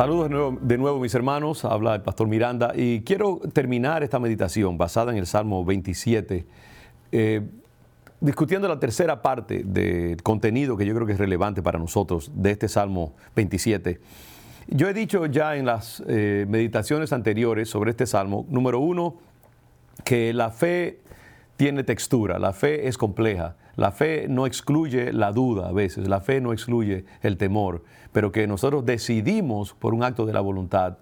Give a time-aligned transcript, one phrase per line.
[0.00, 0.30] Saludos
[0.62, 2.72] de nuevo, de mis hermanos, habla el pastor Miranda.
[2.74, 6.46] Y quiero terminar esta meditación basada en el Salmo 27,
[7.12, 7.42] eh,
[8.18, 12.50] discutiendo la tercera parte del contenido que yo creo que es relevante para nosotros de
[12.50, 14.00] este Salmo 27.
[14.68, 19.18] Yo he dicho ya en las eh, meditaciones anteriores sobre este Salmo, número uno,
[20.02, 21.00] que la fe
[21.58, 26.20] tiene textura, la fe es compleja, la fe no excluye la duda a veces, la
[26.20, 30.98] fe no excluye el temor, pero que nosotros decidimos por un acto de la voluntad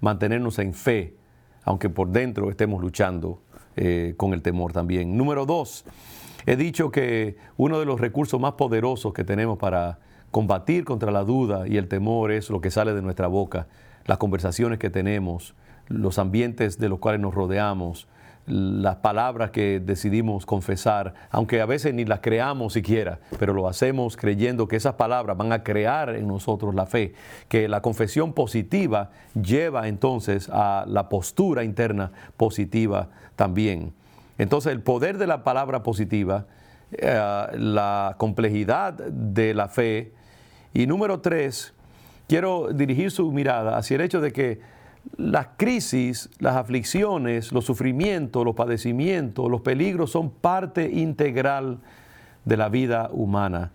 [0.00, 1.16] mantenernos en fe,
[1.64, 3.40] aunque por dentro estemos luchando
[3.76, 5.16] eh, con el temor también.
[5.16, 5.84] Número dos,
[6.46, 9.98] he dicho que uno de los recursos más poderosos que tenemos para
[10.30, 13.66] combatir contra la duda y el temor es lo que sale de nuestra boca,
[14.04, 15.54] las conversaciones que tenemos,
[15.88, 18.08] los ambientes de los cuales nos rodeamos,
[18.46, 24.16] las palabras que decidimos confesar, aunque a veces ni las creamos siquiera, pero lo hacemos
[24.16, 27.14] creyendo que esas palabras van a crear en nosotros la fe,
[27.48, 33.92] que la confesión positiva lleva entonces a la postura interna positiva también.
[34.36, 36.46] Entonces el poder de la palabra positiva,
[36.92, 40.12] eh, la complejidad de la fe
[40.74, 41.72] y número tres,
[42.28, 44.73] quiero dirigir su mirada hacia el hecho de que
[45.16, 51.78] las crisis, las aflicciones, los sufrimientos, los padecimientos, los peligros son parte integral
[52.44, 53.72] de la vida humana.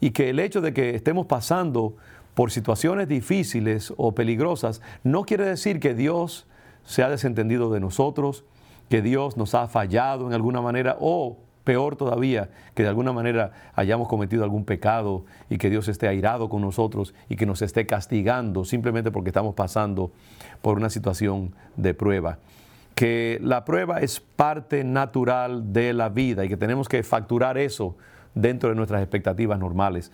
[0.00, 1.96] Y que el hecho de que estemos pasando
[2.34, 6.46] por situaciones difíciles o peligrosas no quiere decir que Dios
[6.84, 8.44] se ha desentendido de nosotros,
[8.88, 11.36] que Dios nos ha fallado en alguna manera o
[11.68, 16.48] peor todavía, que de alguna manera hayamos cometido algún pecado y que Dios esté airado
[16.48, 20.10] con nosotros y que nos esté castigando simplemente porque estamos pasando
[20.62, 22.38] por una situación de prueba.
[22.94, 27.98] Que la prueba es parte natural de la vida y que tenemos que facturar eso
[28.34, 30.10] dentro de nuestras expectativas normales.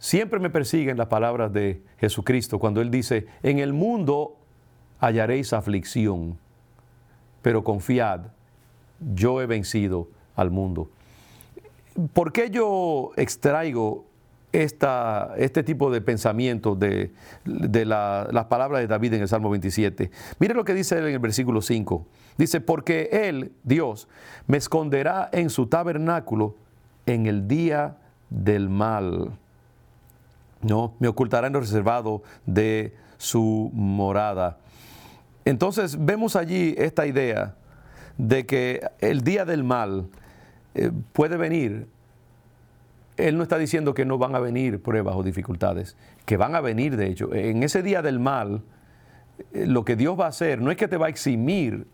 [0.00, 4.36] Siempre me persiguen las palabras de Jesucristo cuando Él dice, en el mundo
[4.98, 6.38] hallaréis aflicción,
[7.40, 8.22] pero confiad,
[8.98, 10.90] yo he vencido al mundo.
[12.12, 14.06] ¿Por qué yo extraigo
[14.52, 17.10] esta, este tipo de pensamiento de,
[17.44, 20.10] las palabras de David en el Salmo 27?
[20.38, 22.06] Mire lo que dice él en el versículo 5.
[22.38, 24.08] Dice, porque Él, Dios,
[24.46, 26.56] me esconderá en su tabernáculo
[27.06, 27.98] en el día
[28.30, 29.32] del mal.
[30.62, 30.94] ¿No?
[30.98, 34.58] Me ocultará en lo reservado de su morada.
[35.44, 37.56] Entonces vemos allí esta idea
[38.16, 40.08] de que el día del mal
[40.74, 41.86] eh, puede venir.
[43.16, 46.60] Él no está diciendo que no van a venir pruebas o dificultades, que van a
[46.60, 47.34] venir de hecho.
[47.34, 48.62] En ese día del mal,
[49.52, 51.86] eh, lo que Dios va a hacer no es que te va a eximir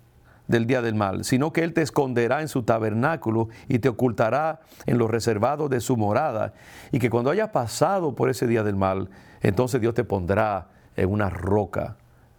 [0.46, 4.60] del día del mal, sino que Él te esconderá en su tabernáculo y te ocultará
[4.86, 6.54] en los reservados de su morada.
[6.90, 9.10] Y que cuando hayas pasado por ese día del mal,
[9.42, 11.96] entonces Dios te pondrá en una roca,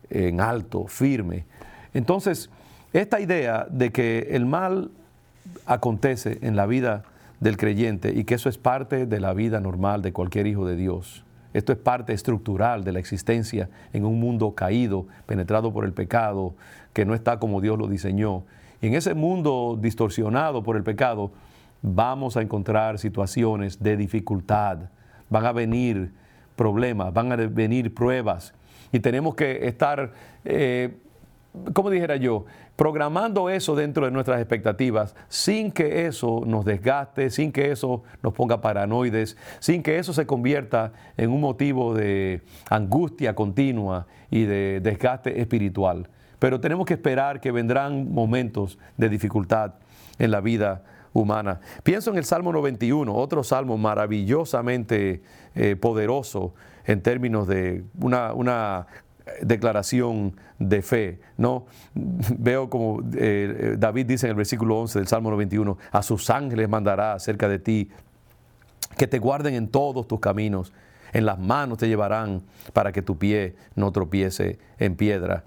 [0.10, 1.46] en alto, firme.
[1.94, 2.50] Entonces,
[2.94, 4.92] esta idea de que el mal
[5.66, 7.04] acontece en la vida
[7.40, 10.76] del creyente y que eso es parte de la vida normal de cualquier hijo de
[10.76, 11.24] Dios.
[11.54, 16.54] Esto es parte estructural de la existencia en un mundo caído, penetrado por el pecado,
[16.94, 18.44] que no está como Dios lo diseñó.
[18.82, 21.32] Y en ese mundo distorsionado por el pecado,
[21.82, 24.78] vamos a encontrar situaciones de dificultad,
[25.30, 26.12] van a venir
[26.56, 28.54] problemas, van a venir pruebas.
[28.92, 30.12] Y tenemos que estar,
[30.46, 30.98] eh,
[31.74, 32.46] como dijera yo,
[32.76, 38.34] programando eso dentro de nuestras expectativas sin que eso nos desgaste, sin que eso nos
[38.34, 44.80] ponga paranoides, sin que eso se convierta en un motivo de angustia continua y de
[44.82, 46.08] desgaste espiritual.
[46.38, 49.74] Pero tenemos que esperar que vendrán momentos de dificultad
[50.20, 50.84] en la vida
[51.14, 51.60] humana.
[51.84, 55.22] Pienso en el Salmo 91, otro salmo maravillosamente
[55.56, 56.54] eh, poderoso
[56.86, 58.88] en términos de una, una
[59.42, 61.66] declaración de fe, ¿no?
[61.94, 66.70] Veo como eh, David dice en el versículo 11 del Salmo 91, a sus ángeles
[66.70, 67.90] mandará cerca de ti,
[68.98, 70.74] que te guarden en todos tus caminos,
[71.14, 72.42] en las manos te llevarán
[72.74, 75.44] para que tu pie no tropiece en piedra.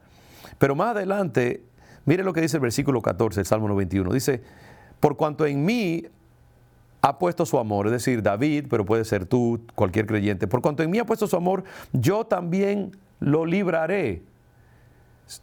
[0.58, 1.62] Pero más adelante,
[2.05, 4.43] mire lo que dice el versículo 14 del Salmo 91, dice,
[5.00, 6.06] por cuanto en mí
[7.02, 10.84] ha puesto su amor, es decir, David, pero puede ser tú, cualquier creyente, por cuanto
[10.84, 14.22] en mí ha puesto su amor, yo también lo libraré.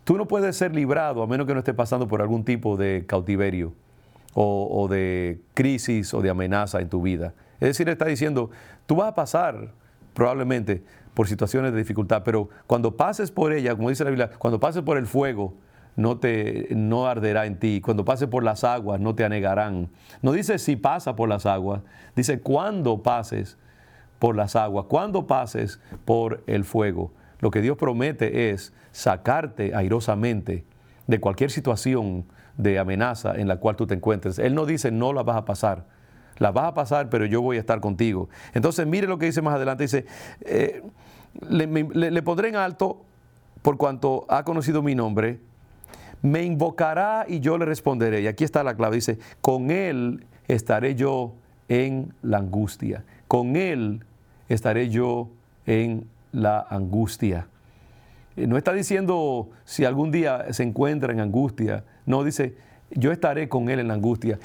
[0.03, 3.05] Tú no puedes ser librado a menos que no estés pasando por algún tipo de
[3.07, 3.73] cautiverio
[4.33, 7.33] o, de crisis o de amenaza en tu vida.
[7.59, 8.51] Es decir, está diciendo,
[8.85, 9.71] tú vas a pasar
[10.13, 10.83] probablemente
[11.13, 14.83] por situaciones de dificultad, pero cuando pases por ella, como dice la Biblia, cuando pases
[14.83, 15.53] por el fuego,
[15.95, 17.81] no te no arderá en ti.
[17.81, 19.89] Cuando pases por las aguas, no te anegarán.
[20.21, 21.81] No dice si pasa por las aguas,
[22.15, 23.57] dice cuando pases
[24.19, 30.65] por las aguas, cuando pases por el fuego Lo que Dios promete es sacarte airosamente
[31.07, 32.25] de cualquier situación
[32.57, 34.37] de amenaza en la cual tú te encuentres.
[34.37, 35.85] Él no dice no la vas a pasar,
[36.37, 38.29] la vas a pasar, pero yo voy a estar contigo.
[38.53, 40.05] Entonces mire lo que dice más adelante, dice,
[40.41, 40.83] eh,
[41.49, 43.05] le, pondré en alto
[43.61, 45.39] por cuanto ha conocido mi nombre,
[46.21, 48.21] me invocará y yo le responderé.
[48.21, 51.33] Y aquí está la clave, dice, con él estaré yo
[51.69, 54.03] en la angustia, con él
[54.49, 55.29] estaré yo
[55.65, 57.47] en la angustia.
[58.35, 62.55] Eh, no está diciendo si algún día se encuentra en angustia, no, dice,
[62.91, 64.39] yo estaré con él en la angustia.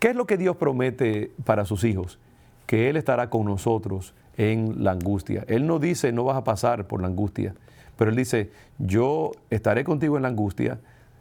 [0.00, 2.18] ¿Qué es lo que Dios promete para sus hijos?
[2.66, 5.44] Que Él estará con nosotros en la angustia.
[5.48, 7.54] Él no dice, no vas a pasar por la angustia,
[7.96, 10.80] pero Él dice, yo estaré contigo en la angustia.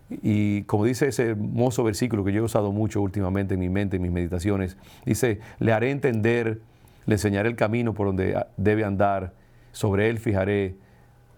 [0.10, 3.96] Y como dice ese hermoso versículo que yo he usado mucho últimamente en mi mente,
[3.96, 6.62] en mis meditaciones, dice, le haré entender,
[7.06, 9.34] le enseñaré el camino por donde debe andar,
[9.76, 10.76] sobre Él fijaré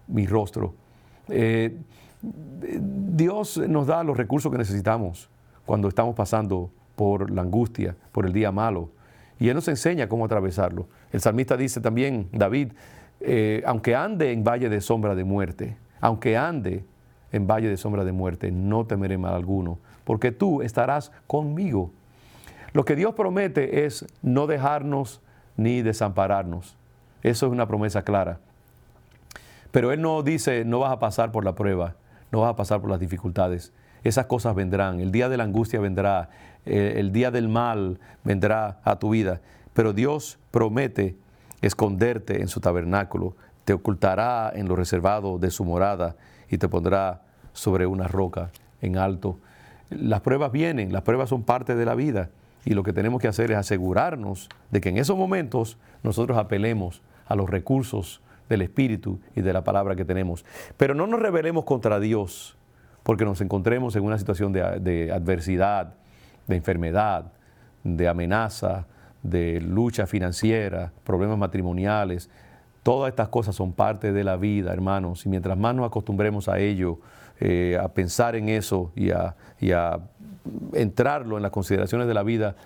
[0.06, 0.74] mi rostro.
[1.28, 1.76] Eh,
[2.22, 5.28] Dios nos da los recursos que necesitamos
[5.66, 8.90] cuando estamos pasando por la angustia, por el día malo.
[9.40, 10.86] Y Él nos enseña cómo atravesarlo.
[11.12, 12.72] El salmista dice también, David,
[13.20, 16.84] eh, aunque ande en valle de sombra de muerte, aunque ande
[17.32, 21.90] en valle de sombra de muerte, no temeré mal alguno, porque tú estarás conmigo.
[22.72, 25.20] Lo que Dios promete es no dejarnos
[25.56, 26.77] ni desampararnos.
[27.28, 28.38] Eso es una promesa clara.
[29.70, 31.94] Pero Él no dice, no vas a pasar por la prueba,
[32.32, 33.74] no vas a pasar por las dificultades.
[34.02, 35.00] Esas cosas vendrán.
[35.00, 36.30] El día de la angustia vendrá.
[36.64, 39.42] El día del mal vendrá a tu vida.
[39.74, 41.16] Pero Dios promete
[41.60, 43.36] esconderte en su tabernáculo.
[43.66, 46.16] Te ocultará en lo reservado de su morada
[46.48, 47.20] y te pondrá
[47.52, 49.38] sobre una roca en alto.
[49.90, 52.30] Las pruebas vienen, las pruebas son parte de la vida.
[52.64, 57.02] Y lo que tenemos que hacer es asegurarnos de que en esos momentos nosotros apelemos
[57.28, 60.44] a los recursos del Espíritu y de la palabra que tenemos.
[60.76, 62.56] Pero no nos rebelemos contra Dios
[63.02, 65.94] porque nos encontremos en una situación de, adversidad,
[66.46, 67.32] de enfermedad,
[67.82, 68.86] de amenaza,
[69.22, 72.28] de lucha financiera, problemas matrimoniales.
[72.82, 76.58] Todas estas cosas son parte de la vida, hermanos, y mientras más nos acostumbremos a
[76.58, 76.98] ello,
[77.40, 79.34] eh, a pensar en eso y a,
[80.74, 82.56] entrarlo en las consideraciones de la vida,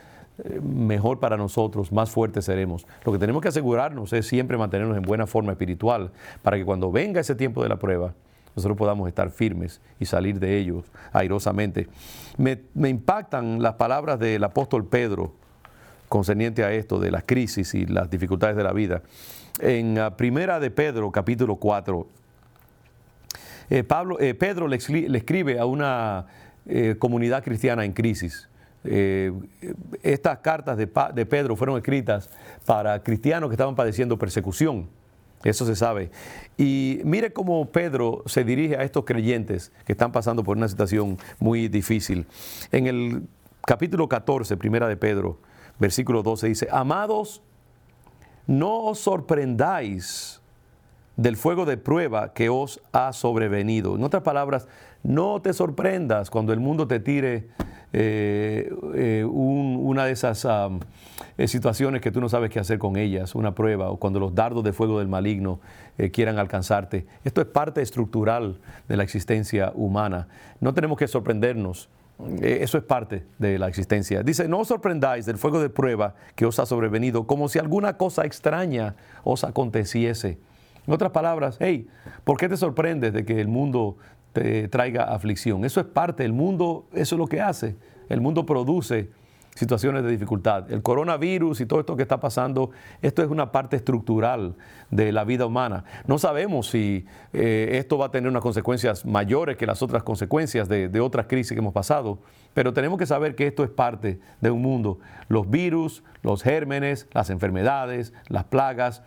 [0.63, 2.87] mejor para nosotros, más fuertes seremos.
[3.05, 6.11] Lo que tenemos que asegurarnos es siempre mantenernos en buena forma espiritual
[6.43, 8.13] para que cuando venga ese tiempo de la prueba,
[8.55, 11.89] nosotros podamos estar firmes y salir de ellos airosamente.
[12.37, 12.59] Me,
[12.89, 15.33] impactan las palabras del apóstol Pedro
[16.09, 19.03] concerniente a esto de las crisis y las dificultades de la vida.
[19.61, 22.07] En ah, Primera de Pedro, capítulo 4,
[23.71, 26.27] eh, Pablo, eh, Pedro le, escribe a una
[26.99, 28.49] comunidad cristiana en crisis.
[28.85, 29.33] Eh,
[30.03, 32.29] estas cartas de, de, Pedro fueron escritas
[32.67, 34.89] para cristianos que estaban padeciendo persecución.
[35.45, 36.11] Eso se sabe.
[36.57, 41.19] Y mire cómo Pedro se dirige a estos creyentes que están pasando por una situación
[41.39, 42.27] muy difícil.
[42.71, 43.27] En el
[43.63, 45.39] capítulo 14, primera de Pedro,
[45.79, 47.43] versículo 12, dice, amados,
[48.47, 50.41] no os sorprendáis
[51.17, 53.97] del fuego de prueba que os ha sobrevenido.
[53.97, 54.69] En otras palabras,
[55.03, 57.49] no te sorprendas cuando el mundo te tire
[57.93, 60.47] eh, eh, una de esas
[61.37, 64.35] eh, situaciones que tú no sabes qué hacer con ellas, una prueba, o cuando los
[64.35, 65.61] dardos de fuego del maligno
[66.11, 67.07] quieran alcanzarte.
[67.23, 68.59] Esto es parte estructural
[68.89, 70.27] de la existencia humana.
[70.61, 71.91] No tenemos que sorprendernos.
[72.41, 74.23] Eso es parte de la existencia.
[74.23, 77.99] Dice, no os sorprendáis del fuego de prueba que os ha sobrevenido, como si alguna
[77.99, 80.39] cosa extraña os aconteciese.
[80.87, 81.89] En otras palabras, hey,
[82.25, 83.97] ¿por qué te sorprendes de que el mundo
[84.33, 85.65] te traiga aflicción.
[85.65, 87.77] Eso es parte del mundo, eso es lo que hace.
[88.09, 89.11] El mundo produce
[89.55, 90.71] situaciones de dificultad.
[90.73, 92.71] El coronavirus y todo esto que está pasando,
[93.03, 94.55] esto es una parte estructural
[94.91, 95.85] de la vida humana.
[96.07, 100.69] No sabemos si eh, esto va a tener unas consecuencias mayores que las otras consecuencias
[100.69, 102.19] de, de, otras crisis que hemos pasado,
[102.55, 104.99] pero tenemos que saber que esto es parte de un mundo.
[105.29, 109.03] Los virus, los gérmenes, las enfermedades, las plagas,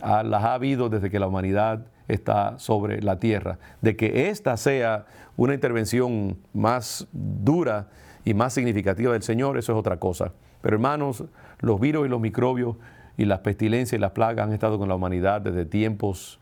[0.00, 3.58] ah, las ha habido desde que la humanidad está sobre la tierra.
[3.80, 7.88] De que esta sea una intervención más dura
[8.24, 10.32] y más significativa del Señor, eso es otra cosa.
[10.62, 11.24] Pero hermanos,
[11.60, 12.76] los virus y los microbios
[13.16, 16.38] y las pestilencias y las plagas han estado con la humanidad desde tiempos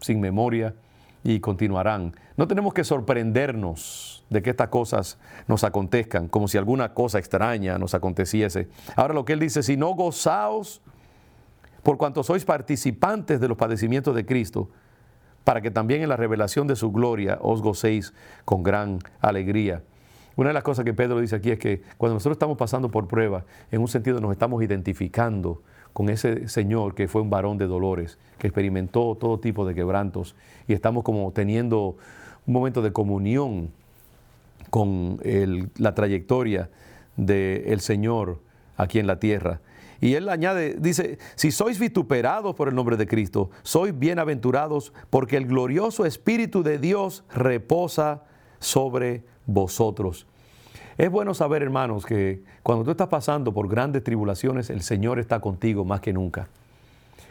[0.00, 0.74] sin memoria
[1.22, 2.14] y continuarán.
[2.36, 5.18] No tenemos que sorprendernos de que estas cosas
[5.48, 8.68] nos acontezcan, como si alguna cosa extraña nos aconteciese.
[8.96, 10.82] Ahora lo que él dice, si no gozaos
[11.82, 14.70] por cuanto sois participantes de los padecimientos de Cristo,
[15.44, 19.82] para que también en la revelación de su gloria os gocéis con gran alegría.
[20.36, 23.06] Una de las cosas que Pedro dice aquí es que cuando nosotros estamos pasando por
[23.06, 27.66] prueba, en un sentido nos estamos identificando con ese Señor que fue un varón de
[27.66, 30.34] dolores, que experimentó todo tipo de quebrantos
[30.66, 31.96] y estamos como teniendo
[32.46, 33.70] un momento de comunión
[34.70, 35.20] con
[35.76, 36.68] la trayectoria
[37.16, 38.40] del Señor
[38.76, 39.60] aquí en la tierra.
[40.04, 45.38] Y él añade, dice, si sois vituperados por el nombre de Cristo, sois bienaventurados porque
[45.38, 48.24] el glorioso Espíritu de Dios reposa
[48.58, 50.26] sobre vosotros.
[50.98, 55.40] Es bueno saber, hermanos, que cuando tú estás pasando por grandes tribulaciones, el Señor está
[55.40, 56.48] contigo más que nunca.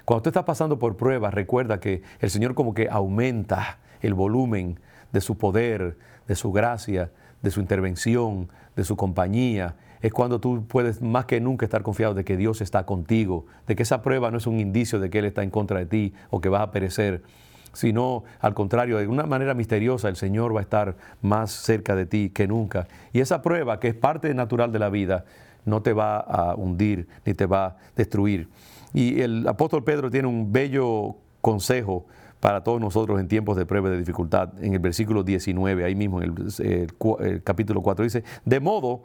[0.03, 4.80] Cuando tú estás pasando por pruebas, recuerda que el Señor como que aumenta el volumen
[5.12, 5.96] de su poder,
[6.27, 7.12] de su gracia,
[7.44, 9.75] de su intervención, de su compañía.
[10.04, 13.76] Es cuando tú puedes más que nunca estar confiado de que Dios está contigo, de
[13.78, 16.14] que esa prueba no es un indicio de que Él está en contra de ti
[16.30, 17.24] o que vas a perecer,
[17.72, 22.06] sino al contrario, de una manera misteriosa el Señor va a estar más cerca de
[22.06, 22.90] ti que nunca.
[23.14, 25.24] Y esa prueba, que es parte natural de la vida,
[25.64, 28.50] no te va a hundir ni te va a destruir.
[28.94, 32.06] Y el apóstol Pedro tiene un bello consejo
[32.42, 34.50] para todos nosotros en tiempos de prueba y de dificultad.
[34.62, 39.04] En el versículo 19, ahí mismo en el, capítulo 4, dice, de modo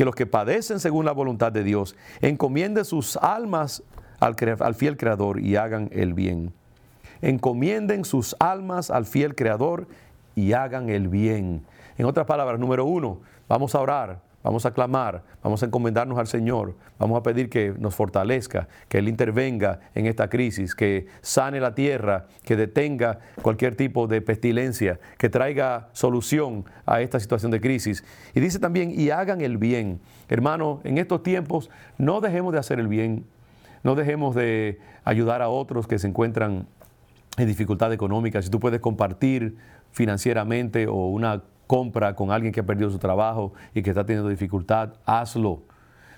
[0.00, 3.82] que los que padecen según la voluntad de Dios encomienden sus almas
[4.18, 4.34] al,
[4.74, 6.54] fiel Creador y hagan el bien
[7.20, 9.88] encomienden sus almas al fiel Creador
[10.34, 11.66] y hagan el bien.
[11.98, 16.26] En otras palabras, número uno, vamos a orar, vamos a clamar, vamos a encomendarnos al
[16.26, 21.60] Señor, vamos a pedir que nos fortalezca, que Él intervenga en esta crisis, que sane
[21.60, 27.60] la tierra, que detenga cualquier tipo de pestilencia, que traiga solución a esta situación de
[27.60, 28.04] crisis.
[28.34, 30.00] Y dice también, y hagan el bien.
[30.28, 33.26] Hermano, en estos tiempos no dejemos de hacer el bien,
[33.82, 36.66] no dejemos de ayudar a otros que se encuentran
[37.36, 39.56] en dificultad económica, si tú puedes compartir
[39.92, 44.28] financieramente o una compra con alguien que ha perdido su trabajo y que está teniendo
[44.28, 45.62] dificultad, hazlo.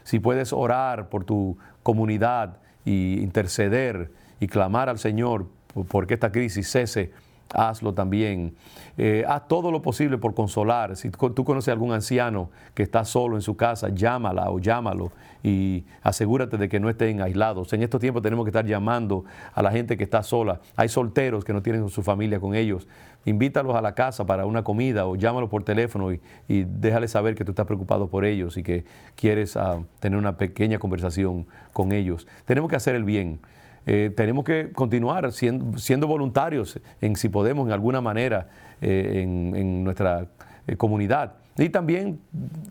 [0.03, 2.57] Si puedes orar por tu comunidad
[2.87, 5.49] y interceder y clamar al Señor
[5.89, 7.13] porque esta crisis cese,
[7.55, 8.55] hazlo también.
[8.99, 10.97] Eh, haz todo lo posible por consolar.
[10.97, 15.13] Si tú conoces a algún anciano que está solo en su casa, llámala o llámalo
[15.43, 17.73] y asegúrate de que no estén aislados.
[17.73, 20.61] En estos tiempos tenemos que estar llamando a la gente que está sola.
[20.77, 22.87] Hay solteros que no tienen su familia con ellos.
[23.25, 27.35] Invítalos a la casa para una comida o llámalos por teléfono y, y déjales saber
[27.35, 28.85] que tú estás preocupado por ellos y que
[29.17, 32.27] quieres ah, tener una pequeña conversación con ellos.
[32.45, 33.41] Tenemos que hacer el bien.
[33.87, 38.49] Eh, tenemos que continuar siendo, voluntarios en si podemos en alguna manera
[38.81, 40.27] eh, en, nuestra
[40.67, 41.35] eh, comunidad.
[41.59, 42.21] Y también,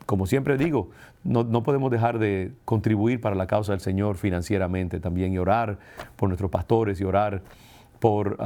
[0.06, 0.90] como siempre digo,
[1.24, 5.78] no, podemos dejar de contribuir para la causa del Señor financieramente también y orar
[6.16, 7.44] por nuestros pastores y orar
[8.00, 8.38] por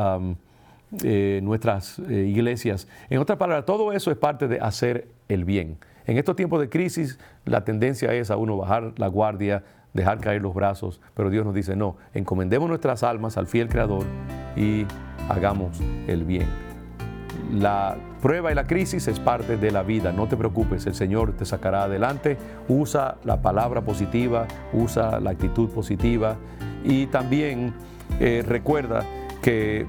[0.91, 2.89] nuestras iglesias.
[3.10, 5.77] En otras palabras, todo eso es parte de hacer el bien.
[6.05, 9.63] En estos tiempos de crisis, la tendencia es a uno bajar la guardia,
[9.96, 14.04] dejar caer los brazos, pero Dios nos dice, no, encomendemos nuestras almas al fiel Creador
[14.56, 14.86] y
[15.30, 16.48] hagamos el bien.
[17.54, 21.32] La prueba y la crisis es parte de la vida, no te preocupes, el Señor
[21.32, 22.38] te sacará adelante,
[22.68, 26.36] usa la palabra positiva, usa la actitud positiva
[26.84, 27.74] y también
[28.20, 29.06] eh, recuerda
[29.42, 29.86] que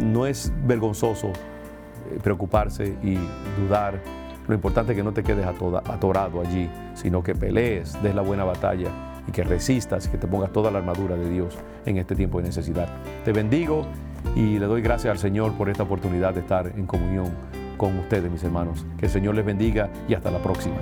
[0.00, 3.18] no es vergonzoso eh, preocuparse y
[3.60, 4.00] dudar.
[4.48, 8.44] Lo importante es que no te quedes atorado allí, sino que pelees, des la buena
[8.44, 11.56] batalla y que resistas, que te pongas toda la armadura de Dios
[11.86, 12.88] en este tiempo de necesidad.
[13.24, 13.86] Te bendigo
[14.34, 17.30] y le doy gracias al Señor por esta oportunidad de estar en comunión
[17.76, 18.84] con ustedes, mis hermanos.
[18.98, 20.76] Que el Señor les bendiga y hasta la próxima.